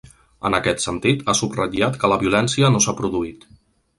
En 0.49 0.55
aquest 0.59 0.79
sentit, 0.85 1.19
ha 1.27 1.35
subratllat 1.41 2.01
que 2.03 2.11
‘la 2.13 2.19
violència 2.25 2.75
no 2.77 2.83
s’ha 2.87 2.95
produït’. 3.03 3.49